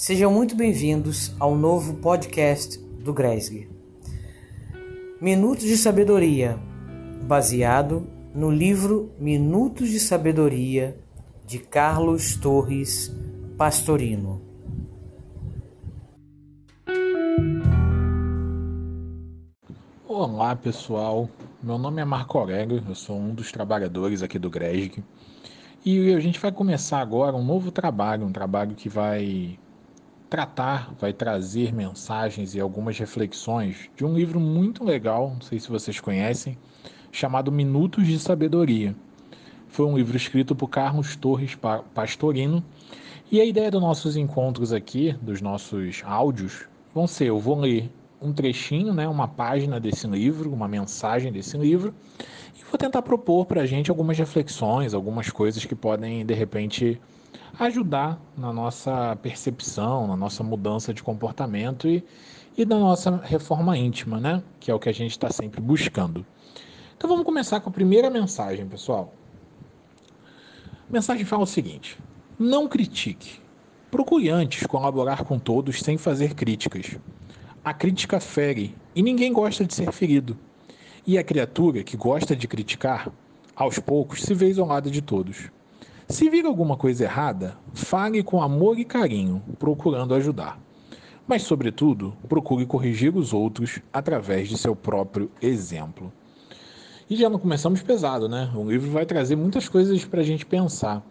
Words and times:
Sejam 0.00 0.32
muito 0.32 0.56
bem-vindos 0.56 1.30
ao 1.38 1.54
novo 1.54 1.92
podcast 1.96 2.78
do 2.78 3.12
Gresg. 3.12 3.68
Minutos 5.20 5.64
de 5.64 5.76
Sabedoria, 5.76 6.58
baseado 7.24 8.06
no 8.34 8.50
livro 8.50 9.12
Minutos 9.18 9.90
de 9.90 10.00
Sabedoria 10.00 10.98
de 11.44 11.58
Carlos 11.58 12.34
Torres 12.34 13.14
Pastorino. 13.58 14.40
Olá 20.08 20.56
pessoal, 20.56 21.28
meu 21.62 21.76
nome 21.76 22.00
é 22.00 22.06
Marco 22.06 22.38
Aurélio, 22.38 22.82
eu 22.88 22.94
sou 22.94 23.18
um 23.18 23.34
dos 23.34 23.52
trabalhadores 23.52 24.22
aqui 24.22 24.38
do 24.38 24.48
Gresg 24.48 25.04
e 25.84 26.14
a 26.14 26.20
gente 26.20 26.40
vai 26.40 26.50
começar 26.50 27.00
agora 27.00 27.36
um 27.36 27.44
novo 27.44 27.70
trabalho, 27.70 28.24
um 28.24 28.32
trabalho 28.32 28.74
que 28.74 28.88
vai 28.88 29.58
tratar, 30.30 30.94
vai 31.00 31.12
trazer 31.12 31.74
mensagens 31.74 32.54
e 32.54 32.60
algumas 32.60 32.96
reflexões 32.96 33.90
de 33.96 34.04
um 34.04 34.14
livro 34.14 34.38
muito 34.38 34.84
legal, 34.84 35.32
não 35.34 35.40
sei 35.40 35.58
se 35.58 35.68
vocês 35.68 35.98
conhecem, 35.98 36.56
chamado 37.10 37.50
Minutos 37.50 38.06
de 38.06 38.16
Sabedoria. 38.16 38.94
Foi 39.66 39.84
um 39.86 39.96
livro 39.96 40.16
escrito 40.16 40.54
por 40.54 40.68
Carlos 40.68 41.16
Torres 41.16 41.58
Pastorino. 41.92 42.62
E 43.30 43.40
a 43.40 43.44
ideia 43.44 43.70
dos 43.70 43.80
nossos 43.80 44.16
encontros 44.16 44.72
aqui, 44.72 45.12
dos 45.20 45.40
nossos 45.40 46.02
áudios, 46.04 46.66
vão 46.94 47.06
ser: 47.06 47.26
eu 47.26 47.38
vou 47.38 47.58
ler 47.58 47.90
um 48.22 48.32
trechinho, 48.32 48.92
né, 48.92 49.08
uma 49.08 49.26
página 49.26 49.80
desse 49.80 50.06
livro, 50.06 50.52
uma 50.52 50.68
mensagem 50.68 51.32
desse 51.32 51.56
livro, 51.56 51.94
vou 52.70 52.78
tentar 52.78 53.02
propor 53.02 53.46
para 53.46 53.62
a 53.62 53.66
gente 53.66 53.90
algumas 53.90 54.16
reflexões, 54.16 54.94
algumas 54.94 55.28
coisas 55.28 55.64
que 55.64 55.74
podem, 55.74 56.24
de 56.24 56.34
repente, 56.34 57.00
ajudar 57.58 58.20
na 58.38 58.52
nossa 58.52 59.16
percepção, 59.16 60.06
na 60.06 60.16
nossa 60.16 60.44
mudança 60.44 60.94
de 60.94 61.02
comportamento 61.02 61.88
e, 61.88 62.04
e 62.56 62.64
na 62.64 62.78
nossa 62.78 63.16
reforma 63.16 63.76
íntima, 63.76 64.20
né? 64.20 64.42
Que 64.60 64.70
é 64.70 64.74
o 64.74 64.78
que 64.78 64.88
a 64.88 64.94
gente 64.94 65.10
está 65.10 65.30
sempre 65.30 65.60
buscando. 65.60 66.24
Então 66.96 67.10
vamos 67.10 67.24
começar 67.24 67.60
com 67.60 67.70
a 67.70 67.72
primeira 67.72 68.08
mensagem, 68.08 68.66
pessoal. 68.66 69.12
A 70.88 70.92
mensagem 70.92 71.24
fala 71.24 71.42
o 71.42 71.46
seguinte: 71.46 71.98
não 72.38 72.68
critique. 72.68 73.40
Procure 73.90 74.30
antes 74.30 74.64
colaborar 74.66 75.24
com 75.24 75.38
todos 75.38 75.80
sem 75.80 75.98
fazer 75.98 76.34
críticas. 76.34 76.96
A 77.64 77.74
crítica 77.74 78.20
fere 78.20 78.76
e 78.94 79.02
ninguém 79.02 79.32
gosta 79.32 79.64
de 79.64 79.74
ser 79.74 79.90
ferido. 79.90 80.38
E 81.06 81.16
a 81.16 81.24
criatura 81.24 81.82
que 81.82 81.96
gosta 81.96 82.36
de 82.36 82.46
criticar, 82.46 83.10
aos 83.56 83.78
poucos 83.78 84.22
se 84.22 84.34
vê 84.34 84.48
isolada 84.48 84.90
de 84.90 85.00
todos. 85.00 85.50
Se 86.08 86.28
vir 86.28 86.44
alguma 86.44 86.76
coisa 86.76 87.04
errada, 87.04 87.56
fale 87.72 88.22
com 88.22 88.42
amor 88.42 88.78
e 88.78 88.84
carinho, 88.84 89.42
procurando 89.58 90.14
ajudar. 90.14 90.58
Mas, 91.26 91.42
sobretudo, 91.42 92.12
procure 92.28 92.66
corrigir 92.66 93.16
os 93.16 93.32
outros 93.32 93.78
através 93.92 94.48
de 94.48 94.58
seu 94.58 94.74
próprio 94.74 95.30
exemplo. 95.40 96.12
E 97.08 97.16
já 97.16 97.30
não 97.30 97.38
começamos 97.38 97.82
pesado, 97.82 98.28
né? 98.28 98.50
O 98.54 98.70
livro 98.70 98.90
vai 98.90 99.06
trazer 99.06 99.36
muitas 99.36 99.68
coisas 99.68 100.04
para 100.04 100.20
a 100.20 100.24
gente 100.24 100.44
pensar. 100.44 101.02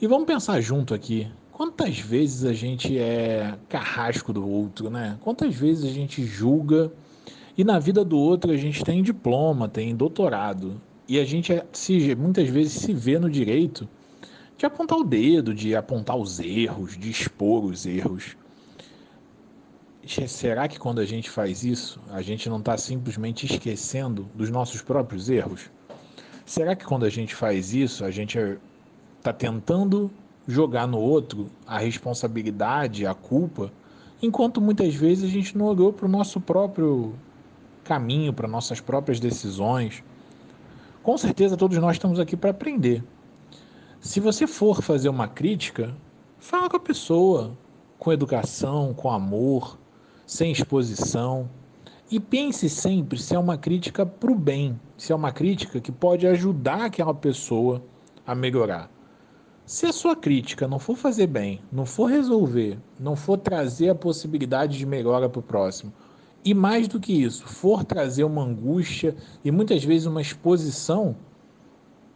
E 0.00 0.06
vamos 0.06 0.26
pensar 0.26 0.60
junto 0.60 0.94
aqui. 0.94 1.28
Quantas 1.50 1.98
vezes 1.98 2.44
a 2.44 2.52
gente 2.52 2.98
é 2.98 3.54
carrasco 3.68 4.32
do 4.32 4.48
outro, 4.48 4.90
né? 4.90 5.18
Quantas 5.20 5.54
vezes 5.54 5.84
a 5.84 5.92
gente 5.92 6.24
julga 6.24 6.92
e 7.56 7.64
na 7.64 7.78
vida 7.78 8.04
do 8.04 8.18
outro 8.18 8.50
a 8.50 8.56
gente 8.56 8.84
tem 8.84 9.02
diploma, 9.02 9.68
tem 9.68 9.94
doutorado 9.94 10.80
e 11.08 11.18
a 11.18 11.24
gente 11.24 11.52
se, 11.72 12.14
muitas 12.14 12.48
vezes 12.48 12.72
se 12.72 12.92
vê 12.92 13.18
no 13.18 13.30
direito 13.30 13.88
de 14.56 14.64
apontar 14.64 14.98
o 14.98 15.04
dedo, 15.04 15.52
de 15.52 15.74
apontar 15.74 16.16
os 16.16 16.38
erros, 16.38 16.96
de 16.96 17.10
expor 17.10 17.64
os 17.64 17.84
erros. 17.84 18.36
Será 20.26 20.68
que 20.68 20.78
quando 20.78 21.00
a 21.00 21.04
gente 21.04 21.28
faz 21.28 21.64
isso, 21.64 22.00
a 22.10 22.22
gente 22.22 22.48
não 22.48 22.58
está 22.58 22.76
simplesmente 22.76 23.46
esquecendo 23.46 24.28
dos 24.34 24.50
nossos 24.50 24.82
próprios 24.82 25.28
erros? 25.28 25.70
Será 26.44 26.74
que 26.74 26.84
quando 26.84 27.04
a 27.04 27.10
gente 27.10 27.34
faz 27.34 27.74
isso, 27.74 28.04
a 28.04 28.10
gente 28.10 28.38
está 29.18 29.32
tentando 29.32 30.10
jogar 30.46 30.86
no 30.86 30.98
outro 30.98 31.50
a 31.66 31.78
responsabilidade, 31.78 33.06
a 33.06 33.14
culpa, 33.14 33.72
enquanto 34.20 34.60
muitas 34.60 34.94
vezes 34.94 35.24
a 35.24 35.32
gente 35.32 35.56
não 35.56 35.66
olhou 35.66 35.92
para 35.92 36.06
o 36.06 36.08
nosso 36.08 36.40
próprio 36.40 37.14
caminho, 37.84 38.32
para 38.32 38.48
nossas 38.48 38.80
próprias 38.80 39.18
decisões? 39.18 40.02
Com 41.02 41.16
certeza 41.18 41.56
todos 41.56 41.78
nós 41.78 41.96
estamos 41.96 42.20
aqui 42.20 42.36
para 42.36 42.50
aprender. 42.50 43.02
Se 44.00 44.20
você 44.20 44.46
for 44.46 44.82
fazer 44.82 45.08
uma 45.08 45.28
crítica, 45.28 45.94
fala 46.38 46.68
com 46.68 46.76
a 46.76 46.80
pessoa 46.80 47.56
com 48.02 48.12
educação, 48.12 48.92
com 48.92 49.12
amor, 49.12 49.78
sem 50.26 50.50
exposição. 50.50 51.48
E 52.10 52.18
pense 52.18 52.68
sempre 52.68 53.16
se 53.16 53.32
é 53.32 53.38
uma 53.38 53.56
crítica 53.56 54.04
para 54.04 54.32
o 54.32 54.34
bem, 54.34 54.78
se 54.98 55.12
é 55.12 55.14
uma 55.14 55.30
crítica 55.30 55.80
que 55.80 55.92
pode 55.92 56.26
ajudar 56.26 56.86
aquela 56.86 57.14
pessoa 57.14 57.80
a 58.26 58.34
melhorar. 58.34 58.90
Se 59.64 59.86
a 59.86 59.92
sua 59.92 60.16
crítica 60.16 60.66
não 60.66 60.80
for 60.80 60.96
fazer 60.96 61.28
bem, 61.28 61.60
não 61.70 61.86
for 61.86 62.06
resolver, 62.06 62.76
não 62.98 63.14
for 63.14 63.38
trazer 63.38 63.90
a 63.90 63.94
possibilidade 63.94 64.78
de 64.78 64.84
melhora 64.84 65.28
para 65.28 65.38
o 65.38 65.44
próximo, 65.44 65.92
e 66.44 66.54
mais 66.54 66.88
do 66.88 66.98
que 66.98 67.12
isso, 67.12 67.46
for 67.46 67.84
trazer 67.84 68.24
uma 68.24 68.42
angústia 68.42 69.14
e 69.44 69.50
muitas 69.50 69.84
vezes 69.84 70.06
uma 70.06 70.20
exposição, 70.20 71.16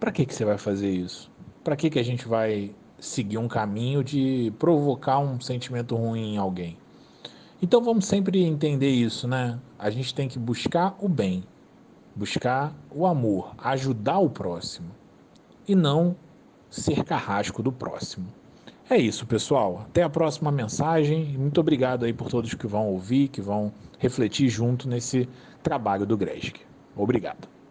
para 0.00 0.10
que, 0.10 0.24
que 0.26 0.34
você 0.34 0.44
vai 0.44 0.58
fazer 0.58 0.90
isso? 0.90 1.32
para 1.64 1.74
que, 1.74 1.88
que 1.88 1.98
a 1.98 2.02
gente 2.02 2.28
vai 2.28 2.70
seguir 2.98 3.38
um 3.38 3.48
caminho 3.48 4.04
de 4.04 4.52
provocar 4.58 5.18
um 5.18 5.40
sentimento 5.40 5.96
ruim 5.96 6.34
em 6.34 6.36
alguém? 6.36 6.76
Então 7.60 7.82
vamos 7.82 8.04
sempre 8.04 8.44
entender 8.44 8.90
isso, 8.90 9.26
né? 9.26 9.58
A 9.78 9.88
gente 9.88 10.14
tem 10.14 10.28
que 10.28 10.38
buscar 10.38 10.94
o 11.00 11.08
bem, 11.08 11.42
buscar 12.14 12.76
o 12.90 13.06
amor, 13.06 13.54
ajudar 13.56 14.18
o 14.18 14.28
próximo 14.28 14.90
e 15.66 15.74
não 15.74 16.14
ser 16.68 17.02
carrasco 17.02 17.62
do 17.62 17.72
próximo. 17.72 18.26
É 18.88 18.98
isso, 18.98 19.26
pessoal. 19.26 19.86
Até 19.88 20.02
a 20.02 20.10
próxima 20.10 20.52
mensagem. 20.52 21.36
Muito 21.38 21.60
obrigado 21.60 22.04
aí 22.04 22.12
por 22.12 22.28
todos 22.28 22.54
que 22.54 22.66
vão 22.66 22.88
ouvir, 22.88 23.28
que 23.28 23.40
vão 23.40 23.72
refletir 23.98 24.48
junto 24.48 24.88
nesse 24.88 25.28
trabalho 25.62 26.06
do 26.06 26.16
Gresc. 26.16 26.60
Obrigado. 26.94 27.53